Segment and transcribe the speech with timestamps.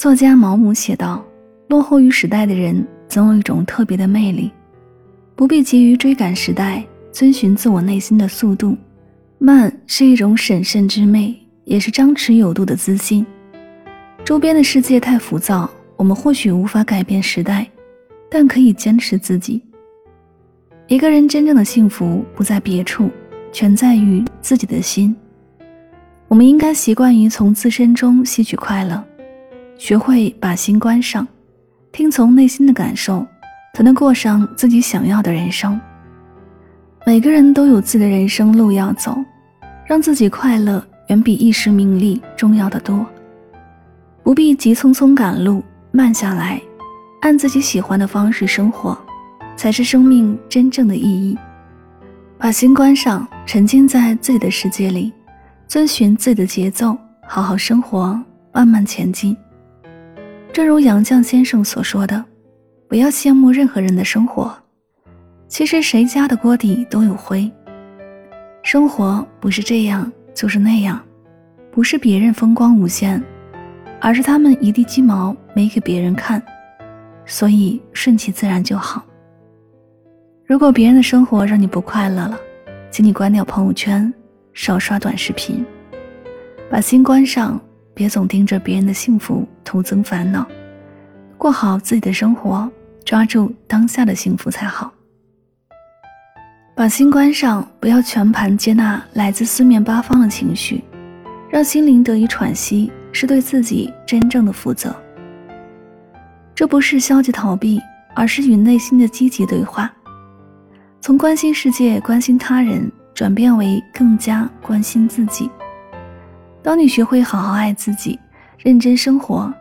[0.00, 1.22] 作家毛姆写道
[1.68, 4.50] ：“落后于时代的人总有一种特别的魅力，
[5.36, 8.74] 不必急于追赶时代，遵循自我内心的速度。
[9.36, 13.26] 慢是一种审慎之美，也是张弛有度的自信。
[14.24, 17.68] 周边的世界太浮躁，我们或许无法改变时代，
[18.30, 19.62] 但可以坚持自己。
[20.86, 23.10] 一个人真正的幸福不在别处，
[23.52, 25.14] 全在于自己的心。
[26.26, 29.04] 我们应该习惯于从自身中吸取快乐。”
[29.80, 31.26] 学会把心关上，
[31.90, 33.26] 听从内心的感受，
[33.72, 35.80] 才能过上自己想要的人生。
[37.06, 39.16] 每个人都有自己的人生路要走，
[39.86, 43.06] 让自己快乐远比一时名利重要的多。
[44.22, 46.60] 不必急匆匆赶路，慢下来，
[47.22, 48.96] 按自己喜欢的方式生活，
[49.56, 51.38] 才是生命真正的意义。
[52.36, 55.10] 把心关上，沉浸在自己的世界里，
[55.66, 56.94] 遵循自己的节奏，
[57.26, 58.20] 好好生活，
[58.52, 59.34] 慢慢前进。
[60.52, 62.24] 正如杨绛先生所说的
[62.88, 64.52] ：“不要羡慕任何人的生活，
[65.46, 67.50] 其实谁家的锅底都有灰。
[68.62, 71.00] 生活不是这样就是那样，
[71.70, 73.22] 不是别人风光无限，
[74.00, 76.42] 而是他们一地鸡毛没给别人看，
[77.24, 79.04] 所以顺其自然就好。
[80.44, 82.36] 如果别人的生活让你不快乐了，
[82.90, 84.12] 请你关掉朋友圈，
[84.52, 85.64] 少刷短视频，
[86.68, 87.58] 把心关上。”
[88.00, 90.46] 别总盯着别人的幸福，徒增烦恼。
[91.36, 92.66] 过好自己的生活，
[93.04, 94.90] 抓住当下的幸福才好。
[96.74, 100.82] 把心关上，不要全盘接纳来自四面八方的情绪，
[101.50, 104.96] 让心灵得以喘息，是对自己真正的负责。
[106.54, 107.78] 这不是消极逃避，
[108.14, 109.92] 而是与内心的积极对话。
[111.02, 115.50] 从关心世界、关心他人，转变为更加关心自己。
[116.62, 118.18] 当你学会好好爱自己，
[118.58, 119.52] 认真生活，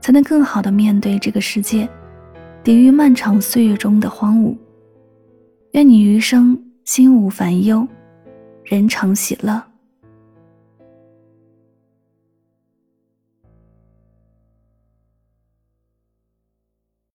[0.00, 1.88] 才能更好的面对这个世界，
[2.64, 4.56] 抵御漫长岁月中的荒芜。
[5.72, 7.86] 愿你余生心无烦忧，
[8.64, 9.69] 人常喜乐。